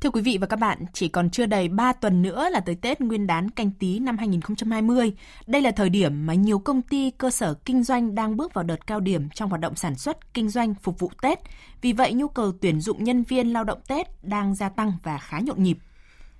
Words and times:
Thưa 0.00 0.10
quý 0.10 0.22
vị 0.22 0.38
và 0.40 0.46
các 0.46 0.56
bạn, 0.56 0.78
chỉ 0.92 1.08
còn 1.08 1.30
chưa 1.30 1.46
đầy 1.46 1.68
3 1.68 1.92
tuần 1.92 2.22
nữa 2.22 2.48
là 2.52 2.60
tới 2.60 2.74
Tết 2.74 3.00
Nguyên 3.00 3.26
đán 3.26 3.50
canh 3.50 3.70
tí 3.70 3.98
năm 3.98 4.18
2020. 4.18 5.12
Đây 5.46 5.62
là 5.62 5.70
thời 5.70 5.90
điểm 5.90 6.26
mà 6.26 6.34
nhiều 6.34 6.58
công 6.58 6.82
ty, 6.82 7.10
cơ 7.10 7.30
sở 7.30 7.54
kinh 7.54 7.82
doanh 7.82 8.14
đang 8.14 8.36
bước 8.36 8.54
vào 8.54 8.64
đợt 8.64 8.86
cao 8.86 9.00
điểm 9.00 9.28
trong 9.34 9.48
hoạt 9.48 9.60
động 9.60 9.76
sản 9.76 9.94
xuất, 9.94 10.34
kinh 10.34 10.48
doanh 10.48 10.74
phục 10.74 10.98
vụ 10.98 11.10
Tết. 11.22 11.38
Vì 11.80 11.92
vậy, 11.92 12.12
nhu 12.14 12.28
cầu 12.28 12.52
tuyển 12.60 12.80
dụng 12.80 13.04
nhân 13.04 13.22
viên 13.22 13.52
lao 13.52 13.64
động 13.64 13.78
Tết 13.88 14.24
đang 14.24 14.54
gia 14.54 14.68
tăng 14.68 14.92
và 15.02 15.18
khá 15.18 15.40
nhộn 15.40 15.62
nhịp. 15.62 15.78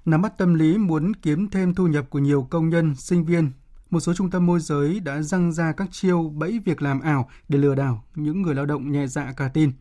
Nắm 0.04 0.22
bắt 0.22 0.38
tâm 0.38 0.54
lý 0.54 0.79
muốn 0.79 1.14
kiếm 1.14 1.48
thêm 1.50 1.74
thu 1.74 1.86
nhập 1.86 2.11
của 2.11 2.18
nhiều 2.18 2.46
công 2.50 2.68
nhân, 2.68 2.95
sinh 2.95 3.24
viên, 3.24 3.50
một 3.90 4.00
số 4.00 4.14
trung 4.14 4.30
tâm 4.30 4.46
môi 4.46 4.61
giới 4.61 5.00
đã 5.00 5.22
răng 5.22 5.52
ra 5.52 5.72
các 5.72 5.88
chiêu 5.92 6.32
bẫy 6.36 6.61
việc 6.64 6.82
làm 6.82 7.00
ảo 7.00 7.29
để 7.48 7.58
lừa 7.58 7.74
đảo 7.74 8.04
những 8.14 8.42
người 8.42 8.54
lao 8.54 8.66
động 8.66 8.92
nhẹ 8.92 9.06
dạ 9.06 9.32
cả 9.36 9.50
tin. 9.54 9.72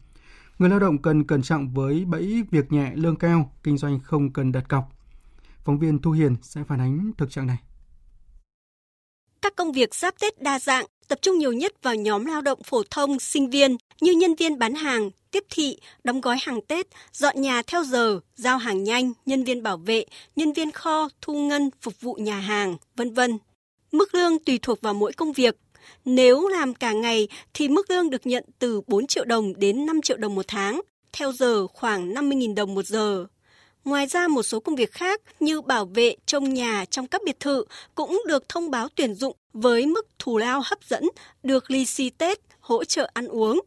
Người 0.59 0.69
lao 0.69 0.79
động 0.79 1.01
cần 1.01 1.23
cẩn 1.23 1.41
trọng 1.41 1.73
với 1.73 2.05
bẫy 2.05 2.43
việc 2.51 2.71
nhẹ 2.71 2.91
lương 2.95 3.15
cao, 3.15 3.53
kinh 3.63 3.77
doanh 3.77 3.99
không 3.99 4.33
cần 4.33 4.51
đặt 4.51 4.69
cọc. 4.69 4.83
Phóng 5.65 5.79
viên 5.79 6.01
Thu 6.01 6.11
Hiền 6.11 6.35
sẽ 6.41 6.61
phản 6.67 6.79
ánh 6.79 7.11
thực 7.17 7.31
trạng 7.31 7.47
này. 7.47 7.57
Các 9.41 9.55
công 9.55 9.71
việc 9.71 9.95
giáp 9.95 10.19
Tết 10.19 10.41
đa 10.41 10.59
dạng, 10.59 10.85
tập 11.07 11.19
trung 11.21 11.37
nhiều 11.37 11.51
nhất 11.51 11.73
vào 11.83 11.95
nhóm 11.95 12.25
lao 12.25 12.41
động 12.41 12.59
phổ 12.63 12.83
thông, 12.91 13.19
sinh 13.19 13.49
viên 13.49 13.77
như 14.01 14.11
nhân 14.11 14.35
viên 14.35 14.59
bán 14.59 14.73
hàng, 14.73 15.09
tiếp 15.31 15.43
thị, 15.49 15.79
đóng 16.03 16.21
gói 16.21 16.37
hàng 16.41 16.59
Tết, 16.67 16.87
dọn 17.13 17.41
nhà 17.41 17.61
theo 17.67 17.83
giờ, 17.83 18.19
giao 18.35 18.57
hàng 18.57 18.83
nhanh, 18.83 19.13
nhân 19.25 19.43
viên 19.43 19.63
bảo 19.63 19.77
vệ, 19.77 20.05
nhân 20.35 20.53
viên 20.53 20.71
kho, 20.71 21.09
thu 21.21 21.47
ngân, 21.47 21.69
phục 21.81 22.01
vụ 22.01 22.13
nhà 22.13 22.39
hàng, 22.39 22.77
vân 22.95 23.13
vân. 23.13 23.37
Mức 23.91 24.15
lương 24.15 24.43
tùy 24.43 24.59
thuộc 24.61 24.81
vào 24.81 24.93
mỗi 24.93 25.13
công 25.13 25.33
việc, 25.33 25.57
nếu 26.05 26.47
làm 26.47 26.73
cả 26.73 26.93
ngày 26.93 27.27
thì 27.53 27.67
mức 27.67 27.89
lương 27.89 28.09
được 28.09 28.27
nhận 28.27 28.43
từ 28.59 28.81
4 28.87 29.07
triệu 29.07 29.25
đồng 29.25 29.53
đến 29.59 29.85
5 29.85 30.01
triệu 30.01 30.17
đồng 30.17 30.35
một 30.35 30.45
tháng, 30.47 30.81
theo 31.13 31.31
giờ 31.31 31.67
khoảng 31.67 32.13
50.000 32.13 32.55
đồng 32.55 32.75
một 32.75 32.85
giờ. 32.85 33.25
Ngoài 33.85 34.07
ra 34.07 34.27
một 34.27 34.43
số 34.43 34.59
công 34.59 34.75
việc 34.75 34.91
khác 34.91 35.21
như 35.39 35.61
bảo 35.61 35.85
vệ 35.85 36.15
trông 36.25 36.53
nhà 36.53 36.85
trong 36.85 37.07
các 37.07 37.21
biệt 37.25 37.39
thự 37.39 37.65
cũng 37.95 38.23
được 38.27 38.49
thông 38.49 38.71
báo 38.71 38.87
tuyển 38.95 39.13
dụng 39.15 39.35
với 39.53 39.85
mức 39.85 40.07
thù 40.19 40.37
lao 40.37 40.61
hấp 40.65 40.83
dẫn, 40.83 41.03
được 41.43 41.71
lì 41.71 41.85
xì 41.85 42.09
Tết, 42.09 42.39
hỗ 42.59 42.83
trợ 42.83 43.09
ăn 43.13 43.27
uống 43.27 43.59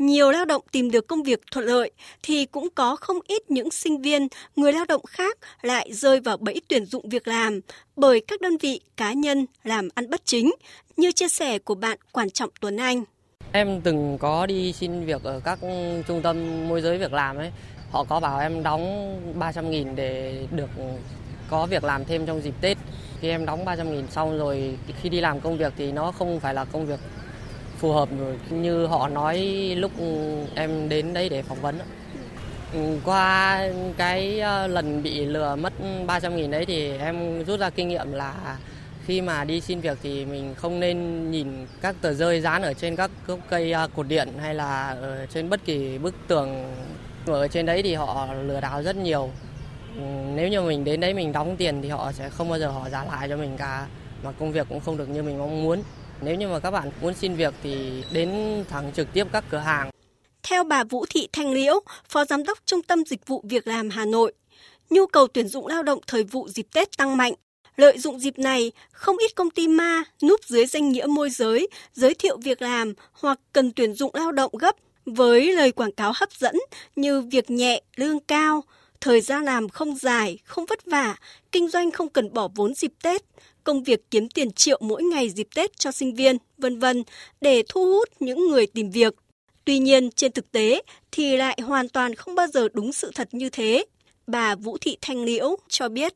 nhiều 0.00 0.30
lao 0.30 0.44
động 0.44 0.62
tìm 0.72 0.90
được 0.90 1.06
công 1.06 1.22
việc 1.22 1.40
thuận 1.52 1.66
lợi 1.66 1.90
thì 2.22 2.46
cũng 2.46 2.68
có 2.74 2.96
không 2.96 3.18
ít 3.26 3.50
những 3.50 3.70
sinh 3.70 4.02
viên, 4.02 4.28
người 4.56 4.72
lao 4.72 4.84
động 4.88 5.02
khác 5.08 5.38
lại 5.62 5.90
rơi 5.92 6.20
vào 6.20 6.36
bẫy 6.36 6.60
tuyển 6.68 6.86
dụng 6.86 7.08
việc 7.08 7.28
làm 7.28 7.60
bởi 7.96 8.20
các 8.20 8.40
đơn 8.40 8.56
vị 8.56 8.80
cá 8.96 9.12
nhân 9.12 9.46
làm 9.64 9.88
ăn 9.94 10.10
bất 10.10 10.20
chính, 10.24 10.52
như 10.96 11.12
chia 11.12 11.28
sẻ 11.28 11.58
của 11.58 11.74
bạn 11.74 11.98
Quản 12.12 12.30
Trọng 12.30 12.50
Tuấn 12.60 12.76
Anh. 12.76 13.04
Em 13.52 13.80
từng 13.80 14.18
có 14.20 14.46
đi 14.46 14.72
xin 14.72 15.04
việc 15.04 15.22
ở 15.22 15.40
các 15.44 15.58
trung 16.08 16.20
tâm 16.22 16.68
môi 16.68 16.80
giới 16.80 16.98
việc 16.98 17.12
làm 17.12 17.36
ấy. 17.36 17.50
Họ 17.90 18.04
có 18.04 18.20
bảo 18.20 18.40
em 18.40 18.62
đóng 18.62 19.16
300 19.38 19.70
nghìn 19.70 19.96
để 19.96 20.46
được 20.50 20.70
có 21.50 21.66
việc 21.66 21.84
làm 21.84 22.04
thêm 22.04 22.26
trong 22.26 22.42
dịp 22.42 22.54
Tết. 22.60 22.78
Khi 23.20 23.28
em 23.28 23.46
đóng 23.46 23.64
300 23.64 23.92
nghìn 23.92 24.10
xong 24.10 24.38
rồi 24.38 24.78
khi 25.02 25.08
đi 25.08 25.20
làm 25.20 25.40
công 25.40 25.58
việc 25.58 25.72
thì 25.76 25.92
nó 25.92 26.12
không 26.12 26.40
phải 26.40 26.54
là 26.54 26.64
công 26.64 26.86
việc 26.86 27.00
phù 27.80 27.92
hợp 27.92 28.08
như 28.50 28.86
họ 28.86 29.08
nói 29.08 29.38
lúc 29.76 29.92
em 30.54 30.88
đến 30.88 31.14
đây 31.14 31.28
để 31.28 31.42
phỏng 31.42 31.60
vấn. 31.60 31.78
Qua 33.04 33.62
cái 33.96 34.40
ờ, 34.40 34.66
lần 34.66 35.02
bị 35.02 35.24
lừa 35.24 35.56
mất 35.56 35.72
300 36.06 36.36
nghìn 36.36 36.50
đấy 36.50 36.66
thì 36.66 36.98
em 36.98 37.44
rút 37.44 37.60
ra 37.60 37.70
kinh 37.70 37.88
nghiệm 37.88 38.12
là 38.12 38.34
khi 39.06 39.20
mà 39.20 39.44
đi 39.44 39.60
xin 39.60 39.80
việc 39.80 39.98
thì 40.02 40.24
mình 40.24 40.54
không 40.54 40.80
nên 40.80 41.30
nhìn 41.30 41.66
các 41.80 41.96
tờ 42.00 42.12
rơi 42.12 42.40
dán 42.40 42.62
ở 42.62 42.74
trên 42.74 42.96
các 42.96 43.10
gốc 43.26 43.38
cây 43.50 43.72
ờ, 43.72 43.88
cột 43.96 44.08
điện 44.08 44.28
hay 44.40 44.54
là 44.54 44.88
ở 44.90 45.26
trên 45.26 45.50
bất 45.50 45.64
kỳ 45.64 45.98
bức 45.98 46.14
tường 46.28 46.74
ở 47.26 47.48
trên 47.48 47.66
đấy 47.66 47.82
thì 47.82 47.94
họ 47.94 48.28
lừa 48.42 48.60
đảo 48.60 48.82
rất 48.82 48.96
nhiều. 48.96 49.30
Nếu 50.34 50.48
như 50.48 50.62
mình 50.62 50.84
đến 50.84 51.00
đấy 51.00 51.14
mình 51.14 51.32
đóng 51.32 51.56
tiền 51.56 51.82
thì 51.82 51.88
họ 51.88 52.12
sẽ 52.12 52.28
không 52.28 52.48
bao 52.48 52.58
giờ 52.58 52.68
họ 52.68 52.88
trả 52.90 53.04
lại 53.04 53.28
cho 53.28 53.36
mình 53.36 53.56
cả, 53.56 53.86
mà 54.24 54.32
công 54.32 54.52
việc 54.52 54.66
cũng 54.68 54.80
không 54.80 54.96
được 54.96 55.08
như 55.08 55.22
mình 55.22 55.38
mong 55.38 55.62
muốn. 55.62 55.82
Nếu 56.22 56.34
như 56.34 56.48
mà 56.48 56.58
các 56.58 56.70
bạn 56.70 56.90
muốn 57.02 57.14
xin 57.14 57.34
việc 57.34 57.54
thì 57.62 58.02
đến 58.12 58.30
thẳng 58.68 58.92
trực 58.96 59.12
tiếp 59.12 59.26
các 59.32 59.44
cửa 59.50 59.58
hàng. 59.58 59.90
Theo 60.42 60.64
bà 60.64 60.84
Vũ 60.84 61.06
Thị 61.10 61.28
Thanh 61.32 61.52
Liễu, 61.52 61.80
Phó 62.08 62.24
Giám 62.24 62.44
đốc 62.44 62.58
Trung 62.66 62.82
tâm 62.82 63.04
Dịch 63.04 63.26
vụ 63.26 63.44
Việc 63.48 63.66
làm 63.66 63.90
Hà 63.90 64.04
Nội, 64.04 64.32
nhu 64.90 65.06
cầu 65.06 65.26
tuyển 65.26 65.48
dụng 65.48 65.66
lao 65.66 65.82
động 65.82 66.00
thời 66.06 66.24
vụ 66.24 66.48
dịp 66.48 66.66
Tết 66.74 66.96
tăng 66.96 67.16
mạnh. 67.16 67.32
Lợi 67.76 67.98
dụng 67.98 68.20
dịp 68.20 68.38
này, 68.38 68.72
không 68.92 69.16
ít 69.16 69.34
công 69.34 69.50
ty 69.50 69.68
ma 69.68 70.04
núp 70.22 70.44
dưới 70.44 70.66
danh 70.66 70.88
nghĩa 70.88 71.06
môi 71.06 71.30
giới, 71.30 71.68
giới 71.92 72.14
thiệu 72.14 72.38
việc 72.42 72.62
làm 72.62 72.94
hoặc 73.12 73.40
cần 73.52 73.72
tuyển 73.72 73.94
dụng 73.94 74.14
lao 74.14 74.32
động 74.32 74.52
gấp 74.58 74.76
với 75.06 75.52
lời 75.52 75.72
quảng 75.72 75.92
cáo 75.92 76.12
hấp 76.14 76.32
dẫn 76.32 76.56
như 76.96 77.20
việc 77.20 77.50
nhẹ, 77.50 77.82
lương 77.96 78.20
cao, 78.20 78.64
thời 79.00 79.20
gian 79.20 79.44
làm 79.44 79.68
không 79.68 79.96
dài, 79.96 80.38
không 80.44 80.66
vất 80.66 80.86
vả, 80.86 81.16
kinh 81.52 81.68
doanh 81.68 81.90
không 81.90 82.08
cần 82.08 82.32
bỏ 82.32 82.48
vốn 82.54 82.74
dịp 82.74 82.92
Tết, 83.02 83.22
công 83.64 83.82
việc 83.82 84.10
kiếm 84.10 84.28
tiền 84.28 84.52
triệu 84.52 84.78
mỗi 84.82 85.02
ngày 85.02 85.30
dịp 85.30 85.48
Tết 85.54 85.78
cho 85.78 85.92
sinh 85.92 86.14
viên, 86.14 86.36
vân 86.58 86.78
vân 86.78 87.04
để 87.40 87.62
thu 87.68 87.84
hút 87.84 88.08
những 88.20 88.48
người 88.48 88.66
tìm 88.66 88.90
việc. 88.90 89.14
Tuy 89.64 89.78
nhiên, 89.78 90.10
trên 90.10 90.32
thực 90.32 90.52
tế 90.52 90.82
thì 91.12 91.36
lại 91.36 91.58
hoàn 91.62 91.88
toàn 91.88 92.14
không 92.14 92.34
bao 92.34 92.46
giờ 92.46 92.68
đúng 92.72 92.92
sự 92.92 93.10
thật 93.14 93.28
như 93.32 93.50
thế. 93.50 93.84
Bà 94.26 94.54
Vũ 94.54 94.78
Thị 94.80 94.96
Thanh 95.00 95.24
Liễu 95.24 95.56
cho 95.68 95.88
biết. 95.88 96.14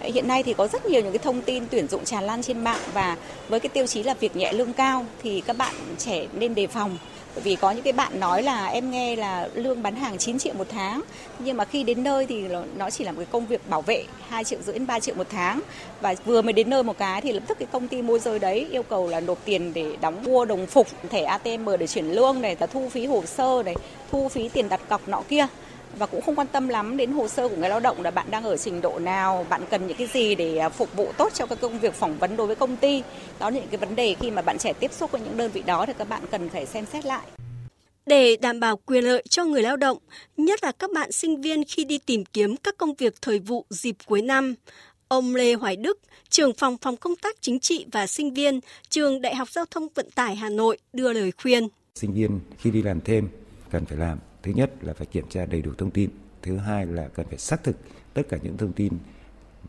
Hiện 0.00 0.28
nay 0.28 0.42
thì 0.42 0.54
có 0.54 0.68
rất 0.68 0.86
nhiều 0.86 1.02
những 1.02 1.12
cái 1.12 1.18
thông 1.18 1.42
tin 1.42 1.64
tuyển 1.70 1.88
dụng 1.88 2.04
tràn 2.04 2.24
lan 2.24 2.42
trên 2.42 2.64
mạng 2.64 2.80
và 2.92 3.16
với 3.48 3.60
cái 3.60 3.68
tiêu 3.68 3.86
chí 3.86 4.02
là 4.02 4.14
việc 4.14 4.36
nhẹ 4.36 4.52
lương 4.52 4.72
cao 4.72 5.04
thì 5.22 5.42
các 5.46 5.56
bạn 5.56 5.74
trẻ 5.98 6.26
nên 6.32 6.54
đề 6.54 6.66
phòng. 6.66 6.98
Bởi 7.34 7.42
vì 7.42 7.56
có 7.56 7.70
những 7.70 7.82
cái 7.82 7.92
bạn 7.92 8.20
nói 8.20 8.42
là 8.42 8.66
em 8.66 8.90
nghe 8.90 9.16
là 9.16 9.48
lương 9.54 9.82
bán 9.82 9.96
hàng 9.96 10.18
9 10.18 10.38
triệu 10.38 10.54
một 10.54 10.66
tháng, 10.70 11.00
nhưng 11.38 11.56
mà 11.56 11.64
khi 11.64 11.82
đến 11.82 12.02
nơi 12.04 12.26
thì 12.26 12.44
nó 12.76 12.90
chỉ 12.90 13.04
là 13.04 13.12
một 13.12 13.16
cái 13.18 13.26
công 13.30 13.46
việc 13.46 13.70
bảo 13.70 13.82
vệ 13.82 14.04
2 14.28 14.44
triệu 14.44 14.58
rưỡi 14.62 14.72
đến 14.72 14.86
3 14.86 15.00
triệu 15.00 15.14
một 15.14 15.26
tháng. 15.30 15.60
Và 16.00 16.14
vừa 16.24 16.42
mới 16.42 16.52
đến 16.52 16.70
nơi 16.70 16.82
một 16.82 16.98
cái 16.98 17.20
thì 17.20 17.32
lập 17.32 17.42
tức 17.46 17.58
cái 17.58 17.68
công 17.72 17.88
ty 17.88 18.02
môi 18.02 18.18
giới 18.18 18.38
đấy 18.38 18.66
yêu 18.70 18.82
cầu 18.82 19.08
là 19.08 19.20
nộp 19.20 19.38
tiền 19.44 19.72
để 19.74 19.96
đóng 20.00 20.24
mua 20.24 20.44
đồng 20.44 20.66
phục, 20.66 20.86
thẻ 21.10 21.22
ATM 21.22 21.68
để 21.78 21.86
chuyển 21.86 22.12
lương 22.12 22.40
này, 22.40 22.56
là 22.60 22.66
thu 22.66 22.88
phí 22.88 23.06
hồ 23.06 23.22
sơ 23.26 23.62
này, 23.64 23.74
thu 24.10 24.28
phí 24.28 24.48
tiền 24.48 24.68
đặt 24.68 24.80
cọc 24.88 25.08
nọ 25.08 25.22
kia 25.28 25.46
và 25.98 26.06
cũng 26.06 26.20
không 26.20 26.34
quan 26.34 26.46
tâm 26.46 26.68
lắm 26.68 26.96
đến 26.96 27.12
hồ 27.12 27.28
sơ 27.28 27.48
của 27.48 27.56
người 27.56 27.68
lao 27.68 27.80
động 27.80 28.02
là 28.02 28.10
bạn 28.10 28.26
đang 28.30 28.44
ở 28.44 28.56
trình 28.56 28.80
độ 28.80 28.98
nào, 28.98 29.46
bạn 29.48 29.62
cần 29.70 29.86
những 29.86 29.96
cái 29.96 30.06
gì 30.06 30.34
để 30.34 30.58
à, 30.58 30.68
phục 30.68 30.96
vụ 30.96 31.12
tốt 31.16 31.32
cho 31.34 31.46
cái 31.46 31.56
công 31.56 31.78
việc 31.78 31.94
phỏng 31.94 32.18
vấn 32.18 32.36
đối 32.36 32.46
với 32.46 32.56
công 32.56 32.76
ty. 32.76 33.02
Đó 33.38 33.50
là 33.50 33.56
những 33.56 33.68
cái 33.70 33.78
vấn 33.78 33.96
đề 33.96 34.14
khi 34.20 34.30
mà 34.30 34.42
bạn 34.42 34.58
trẻ 34.58 34.72
tiếp 34.72 34.92
xúc 34.92 35.10
với 35.10 35.20
những 35.20 35.36
đơn 35.36 35.50
vị 35.50 35.62
đó 35.66 35.86
thì 35.86 35.92
các 35.98 36.08
bạn 36.08 36.22
cần 36.30 36.48
phải 36.48 36.66
xem 36.66 36.86
xét 36.92 37.04
lại. 37.04 37.26
Để 38.06 38.36
đảm 38.36 38.60
bảo 38.60 38.76
quyền 38.76 39.04
lợi 39.04 39.22
cho 39.28 39.44
người 39.44 39.62
lao 39.62 39.76
động, 39.76 39.98
nhất 40.36 40.64
là 40.64 40.72
các 40.72 40.90
bạn 40.94 41.12
sinh 41.12 41.40
viên 41.40 41.64
khi 41.64 41.84
đi 41.84 41.98
tìm 41.98 42.24
kiếm 42.24 42.56
các 42.56 42.74
công 42.78 42.94
việc 42.94 43.14
thời 43.22 43.38
vụ 43.38 43.66
dịp 43.70 43.96
cuối 44.06 44.22
năm, 44.22 44.54
ông 45.08 45.34
Lê 45.34 45.54
Hoài 45.54 45.76
Đức, 45.76 45.98
trưởng 46.28 46.52
phòng 46.52 46.76
phòng 46.80 46.96
công 46.96 47.16
tác 47.16 47.36
chính 47.40 47.60
trị 47.60 47.86
và 47.92 48.06
sinh 48.06 48.34
viên, 48.34 48.60
trường 48.88 49.20
Đại 49.20 49.34
học 49.34 49.48
Giao 49.50 49.64
thông 49.70 49.88
Vận 49.94 50.10
tải 50.10 50.36
Hà 50.36 50.48
Nội 50.48 50.78
đưa 50.92 51.12
lời 51.12 51.32
khuyên. 51.42 51.68
Sinh 51.94 52.12
viên 52.12 52.40
khi 52.58 52.70
đi 52.70 52.82
làm 52.82 53.00
thêm 53.00 53.28
cần 53.70 53.86
phải 53.86 53.98
làm. 53.98 54.18
Thứ 54.42 54.52
nhất 54.52 54.70
là 54.80 54.92
phải 54.92 55.06
kiểm 55.06 55.28
tra 55.28 55.46
đầy 55.46 55.62
đủ 55.62 55.70
thông 55.78 55.90
tin. 55.90 56.10
Thứ 56.42 56.56
hai 56.56 56.86
là 56.86 57.08
cần 57.08 57.26
phải 57.28 57.38
xác 57.38 57.64
thực 57.64 57.76
tất 58.14 58.22
cả 58.28 58.38
những 58.42 58.56
thông 58.56 58.72
tin 58.72 58.92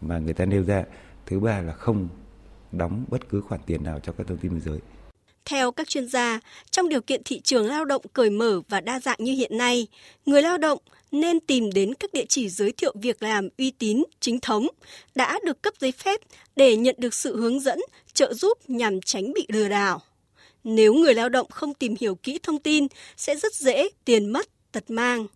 mà 0.02 0.20
người 0.20 0.34
ta 0.34 0.46
nêu 0.46 0.64
ra. 0.64 0.84
Thứ 1.26 1.40
ba 1.40 1.62
là 1.62 1.74
không 1.74 2.08
đóng 2.72 3.06
bất 3.08 3.30
cứ 3.30 3.42
khoản 3.42 3.62
tiền 3.66 3.84
nào 3.84 4.00
cho 4.00 4.12
các 4.12 4.28
thông 4.28 4.38
tin 4.38 4.52
môi 4.52 4.62
giới. 4.66 4.80
Theo 5.46 5.72
các 5.72 5.88
chuyên 5.88 6.08
gia, 6.08 6.40
trong 6.72 6.90
điều 6.90 7.02
kiện 7.02 7.22
thị 7.26 7.40
trường 7.40 7.68
lao 7.68 7.86
động 7.86 8.02
cởi 8.14 8.30
mở 8.30 8.62
và 8.70 8.82
đa 8.82 9.00
dạng 9.00 9.18
như 9.20 9.34
hiện 9.34 9.58
nay, 9.58 9.88
người 10.26 10.42
lao 10.42 10.58
động 10.58 10.80
nên 11.12 11.40
tìm 11.40 11.72
đến 11.74 11.94
các 11.94 12.14
địa 12.14 12.26
chỉ 12.30 12.50
giới 12.50 12.72
thiệu 12.72 12.94
việc 13.02 13.24
làm 13.24 13.50
uy 13.58 13.72
tín, 13.72 14.04
chính 14.20 14.40
thống, 14.40 14.68
đã 15.16 15.40
được 15.46 15.62
cấp 15.62 15.74
giấy 15.80 15.92
phép 15.92 16.20
để 16.56 16.76
nhận 16.78 16.96
được 16.98 17.14
sự 17.14 17.38
hướng 17.38 17.60
dẫn, 17.60 17.80
trợ 18.14 18.34
giúp 18.34 18.58
nhằm 18.68 19.02
tránh 19.02 19.34
bị 19.34 19.46
lừa 19.50 19.68
đảo. 19.70 20.02
Nếu 20.70 20.94
người 20.94 21.14
lao 21.14 21.30
động 21.30 21.48
không 21.50 21.74
tìm 21.74 21.96
hiểu 22.00 22.16
kỹ 22.16 22.40
thông 22.44 22.60
tin, 22.60 22.88
sẽ 23.18 23.36
rất 23.36 23.54
dễ 23.54 23.90
tiền 24.06 24.26
mất, 24.26 24.48
tật 24.72 24.90
mang. 24.90 25.28